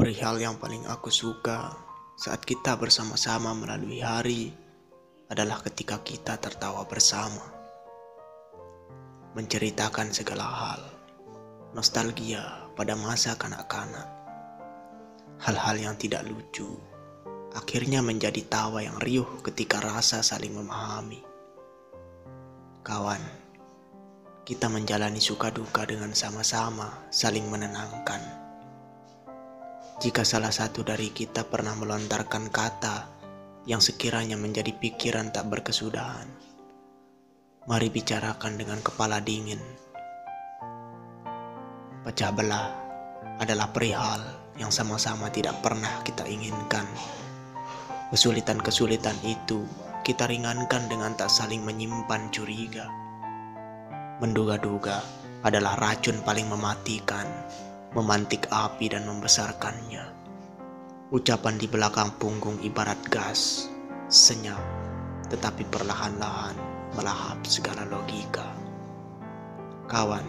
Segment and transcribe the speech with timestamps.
[0.00, 1.76] Perihal yang paling aku suka
[2.16, 4.48] saat kita bersama-sama melalui hari
[5.28, 7.44] adalah ketika kita tertawa bersama.
[9.36, 10.80] Menceritakan segala hal,
[11.76, 14.08] nostalgia pada masa kanak-kanak.
[15.44, 16.80] Hal-hal yang tidak lucu
[17.52, 21.20] akhirnya menjadi tawa yang riuh ketika rasa saling memahami.
[22.80, 23.20] Kawan,
[24.48, 28.39] kita menjalani suka duka dengan sama-sama saling menenangkan.
[30.00, 33.04] Jika salah satu dari kita pernah melontarkan kata
[33.68, 36.24] yang sekiranya menjadi pikiran tak berkesudahan,
[37.68, 39.60] mari bicarakan dengan kepala dingin.
[42.00, 42.72] Pecah belah
[43.44, 44.24] adalah perihal
[44.56, 46.88] yang sama-sama tidak pernah kita inginkan.
[48.08, 49.68] Kesulitan-kesulitan itu
[50.00, 52.88] kita ringankan dengan tak saling menyimpan curiga.
[54.24, 55.04] Menduga-duga
[55.44, 57.28] adalah racun paling mematikan
[57.90, 60.04] memantik api dan membesarkannya.
[61.10, 63.66] Ucapan di belakang punggung ibarat gas,
[64.06, 64.62] senyap,
[65.26, 66.54] tetapi perlahan-lahan
[66.94, 68.46] melahap segala logika.
[69.90, 70.22] Kawan,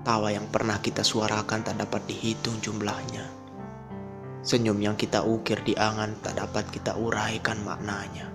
[0.00, 3.28] tawa yang pernah kita suarakan tak dapat dihitung jumlahnya.
[4.40, 8.32] Senyum yang kita ukir di angan tak dapat kita uraikan maknanya.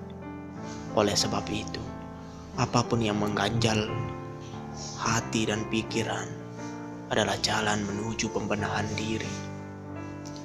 [0.93, 1.81] Oleh sebab itu,
[2.53, 3.89] apa pun yang mengganjal
[5.01, 6.48] hati dan pikiran
[7.09, 9.29] adalah jalan menuju pembenahan diri.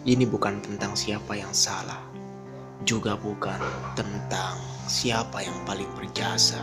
[0.05, 2.01] Ini bukan tentang siapa yang salah,
[2.85, 3.57] juga bukan
[3.97, 6.61] tentang siapa yang paling berjasa.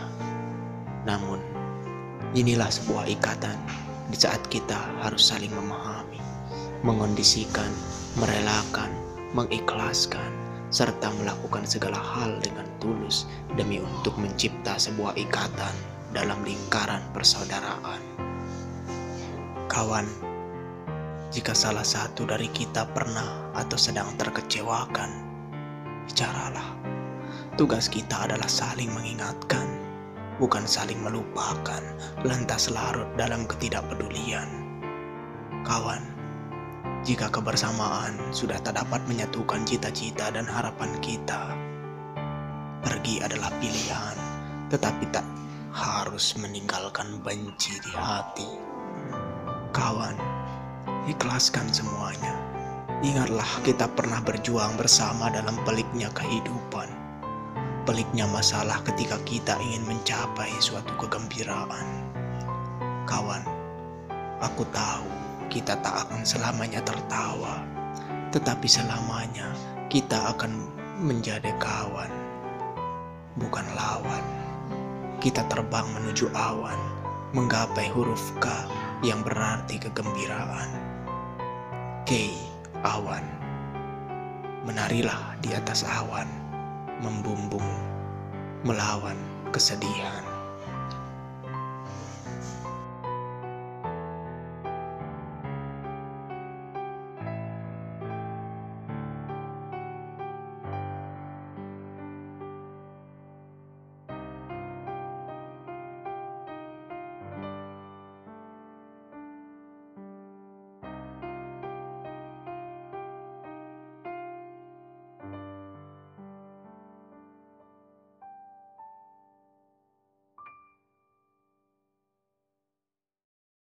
[1.06, 1.42] Namun,
[2.34, 3.58] inilah sebuah ikatan
[4.10, 6.22] di saat kita harus saling memahami,
[6.86, 7.70] mengondisikan,
[8.18, 8.90] merelakan,
[9.34, 10.30] mengikhlaskan,
[10.72, 13.26] serta melakukan segala hal dengan tulus
[13.58, 15.74] demi untuk mencipta sebuah ikatan
[16.14, 18.21] dalam lingkaran persaudaraan.
[19.72, 20.04] Kawan,
[21.32, 25.08] jika salah satu dari kita pernah atau sedang terkecewakan,
[26.04, 26.76] bicaralah.
[27.56, 29.64] Tugas kita adalah saling mengingatkan,
[30.36, 31.80] bukan saling melupakan,
[32.20, 34.44] lantas larut dalam ketidakpedulian.
[35.64, 36.04] Kawan,
[37.08, 41.48] jika kebersamaan sudah tak dapat menyatukan cita-cita dan harapan kita,
[42.84, 44.20] pergi adalah pilihan,
[44.68, 45.24] tetapi tak
[45.72, 48.72] harus meninggalkan benci di hati.
[49.72, 50.12] Kawan,
[51.08, 52.36] ikhlaskan semuanya.
[53.00, 56.92] Ingatlah kita pernah berjuang bersama dalam peliknya kehidupan.
[57.88, 61.88] Peliknya masalah ketika kita ingin mencapai suatu kegembiraan.
[63.08, 63.40] Kawan,
[64.44, 65.08] aku tahu
[65.48, 67.64] kita tak akan selamanya tertawa,
[68.28, 69.56] tetapi selamanya
[69.88, 70.68] kita akan
[71.00, 72.12] menjadi kawan,
[73.40, 74.24] bukan lawan.
[75.16, 76.76] Kita terbang menuju awan,
[77.32, 78.68] menggapai huruf K
[79.02, 80.70] yang berarti kegembiraan.
[82.06, 82.30] K.
[82.86, 83.26] Awan.
[84.62, 86.30] Menarilah di atas awan,
[87.02, 87.66] membumbung,
[88.62, 89.18] melawan
[89.50, 90.31] kesedihan.